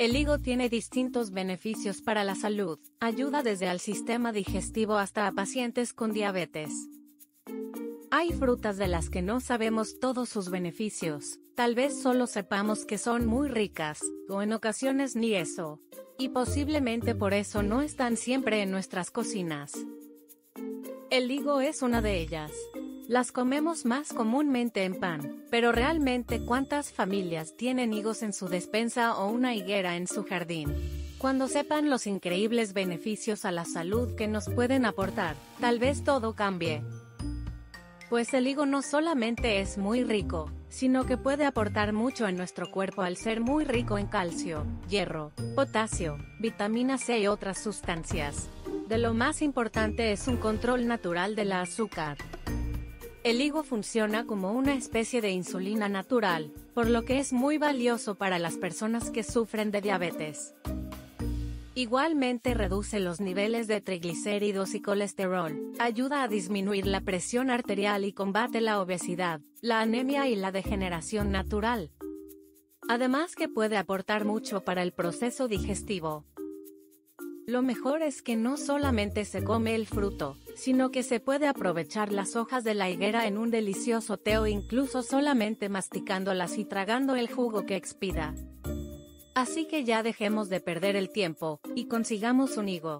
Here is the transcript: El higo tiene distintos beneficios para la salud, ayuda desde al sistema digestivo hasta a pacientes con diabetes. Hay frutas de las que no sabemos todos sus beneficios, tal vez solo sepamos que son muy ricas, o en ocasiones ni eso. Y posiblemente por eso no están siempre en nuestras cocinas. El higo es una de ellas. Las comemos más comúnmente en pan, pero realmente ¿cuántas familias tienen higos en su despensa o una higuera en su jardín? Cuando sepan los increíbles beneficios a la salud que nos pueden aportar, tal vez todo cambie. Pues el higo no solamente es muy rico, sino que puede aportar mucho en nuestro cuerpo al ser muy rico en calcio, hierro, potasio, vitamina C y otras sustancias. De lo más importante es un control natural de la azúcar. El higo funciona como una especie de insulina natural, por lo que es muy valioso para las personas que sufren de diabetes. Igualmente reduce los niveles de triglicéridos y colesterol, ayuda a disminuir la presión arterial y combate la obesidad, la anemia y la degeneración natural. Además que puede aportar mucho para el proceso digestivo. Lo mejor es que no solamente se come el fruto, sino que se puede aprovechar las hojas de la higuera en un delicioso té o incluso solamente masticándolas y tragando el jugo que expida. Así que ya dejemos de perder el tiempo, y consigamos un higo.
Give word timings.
El 0.00 0.16
higo 0.16 0.38
tiene 0.38 0.70
distintos 0.70 1.30
beneficios 1.30 2.00
para 2.00 2.24
la 2.24 2.34
salud, 2.34 2.78
ayuda 3.00 3.42
desde 3.42 3.68
al 3.68 3.80
sistema 3.80 4.32
digestivo 4.32 4.96
hasta 4.96 5.26
a 5.26 5.32
pacientes 5.32 5.92
con 5.92 6.14
diabetes. 6.14 6.72
Hay 8.10 8.32
frutas 8.32 8.78
de 8.78 8.88
las 8.88 9.10
que 9.10 9.20
no 9.20 9.40
sabemos 9.40 10.00
todos 10.00 10.30
sus 10.30 10.48
beneficios, 10.48 11.38
tal 11.54 11.74
vez 11.74 12.00
solo 12.00 12.26
sepamos 12.26 12.86
que 12.86 12.96
son 12.96 13.26
muy 13.26 13.48
ricas, 13.48 14.00
o 14.30 14.40
en 14.40 14.54
ocasiones 14.54 15.16
ni 15.16 15.34
eso. 15.34 15.80
Y 16.18 16.30
posiblemente 16.30 17.14
por 17.14 17.34
eso 17.34 17.62
no 17.62 17.82
están 17.82 18.16
siempre 18.16 18.62
en 18.62 18.70
nuestras 18.70 19.10
cocinas. 19.10 19.74
El 21.10 21.30
higo 21.30 21.60
es 21.60 21.82
una 21.82 22.00
de 22.00 22.22
ellas. 22.22 22.52
Las 23.10 23.32
comemos 23.32 23.86
más 23.86 24.12
comúnmente 24.12 24.84
en 24.84 24.94
pan, 24.94 25.42
pero 25.50 25.72
realmente 25.72 26.44
¿cuántas 26.44 26.92
familias 26.92 27.56
tienen 27.56 27.92
higos 27.92 28.22
en 28.22 28.32
su 28.32 28.48
despensa 28.48 29.16
o 29.16 29.32
una 29.32 29.52
higuera 29.52 29.96
en 29.96 30.06
su 30.06 30.22
jardín? 30.22 30.72
Cuando 31.18 31.48
sepan 31.48 31.90
los 31.90 32.06
increíbles 32.06 32.72
beneficios 32.72 33.44
a 33.44 33.50
la 33.50 33.64
salud 33.64 34.14
que 34.14 34.28
nos 34.28 34.48
pueden 34.48 34.86
aportar, 34.86 35.34
tal 35.58 35.80
vez 35.80 36.04
todo 36.04 36.36
cambie. 36.36 36.84
Pues 38.08 38.32
el 38.32 38.46
higo 38.46 38.64
no 38.64 38.80
solamente 38.80 39.60
es 39.60 39.76
muy 39.76 40.04
rico, 40.04 40.48
sino 40.68 41.04
que 41.04 41.16
puede 41.16 41.46
aportar 41.46 41.92
mucho 41.92 42.28
en 42.28 42.36
nuestro 42.36 42.70
cuerpo 42.70 43.02
al 43.02 43.16
ser 43.16 43.40
muy 43.40 43.64
rico 43.64 43.98
en 43.98 44.06
calcio, 44.06 44.64
hierro, 44.88 45.32
potasio, 45.56 46.16
vitamina 46.38 46.96
C 46.96 47.18
y 47.18 47.26
otras 47.26 47.58
sustancias. 47.58 48.48
De 48.86 48.98
lo 48.98 49.14
más 49.14 49.42
importante 49.42 50.12
es 50.12 50.28
un 50.28 50.36
control 50.36 50.86
natural 50.86 51.34
de 51.34 51.44
la 51.44 51.62
azúcar. 51.62 52.16
El 53.22 53.42
higo 53.42 53.62
funciona 53.64 54.24
como 54.24 54.52
una 54.52 54.74
especie 54.74 55.20
de 55.20 55.30
insulina 55.30 55.90
natural, 55.90 56.54
por 56.72 56.88
lo 56.88 57.04
que 57.04 57.18
es 57.18 57.34
muy 57.34 57.58
valioso 57.58 58.14
para 58.14 58.38
las 58.38 58.56
personas 58.56 59.10
que 59.10 59.22
sufren 59.22 59.70
de 59.70 59.82
diabetes. 59.82 60.54
Igualmente 61.74 62.54
reduce 62.54 62.98
los 62.98 63.20
niveles 63.20 63.68
de 63.68 63.82
triglicéridos 63.82 64.74
y 64.74 64.80
colesterol, 64.80 65.72
ayuda 65.78 66.22
a 66.22 66.28
disminuir 66.28 66.86
la 66.86 67.02
presión 67.02 67.50
arterial 67.50 68.06
y 68.06 68.14
combate 68.14 68.62
la 68.62 68.80
obesidad, 68.80 69.42
la 69.60 69.80
anemia 69.80 70.26
y 70.26 70.34
la 70.34 70.50
degeneración 70.50 71.30
natural. 71.30 71.90
Además 72.88 73.36
que 73.36 73.50
puede 73.50 73.76
aportar 73.76 74.24
mucho 74.24 74.62
para 74.62 74.82
el 74.82 74.92
proceso 74.92 75.46
digestivo. 75.46 76.24
Lo 77.50 77.62
mejor 77.62 78.02
es 78.02 78.22
que 78.22 78.36
no 78.36 78.56
solamente 78.56 79.24
se 79.24 79.42
come 79.42 79.74
el 79.74 79.88
fruto, 79.88 80.36
sino 80.54 80.92
que 80.92 81.02
se 81.02 81.18
puede 81.18 81.48
aprovechar 81.48 82.12
las 82.12 82.36
hojas 82.36 82.62
de 82.62 82.74
la 82.74 82.88
higuera 82.88 83.26
en 83.26 83.38
un 83.38 83.50
delicioso 83.50 84.18
té 84.18 84.38
o 84.38 84.46
incluso 84.46 85.02
solamente 85.02 85.68
masticándolas 85.68 86.56
y 86.58 86.64
tragando 86.64 87.16
el 87.16 87.28
jugo 87.28 87.66
que 87.66 87.74
expida. 87.74 88.36
Así 89.34 89.66
que 89.66 89.82
ya 89.82 90.04
dejemos 90.04 90.48
de 90.48 90.60
perder 90.60 90.94
el 90.94 91.10
tiempo, 91.10 91.60
y 91.74 91.86
consigamos 91.86 92.56
un 92.56 92.68
higo. 92.68 92.98